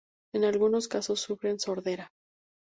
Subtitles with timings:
[0.33, 2.09] En algunos casos sufren sordera.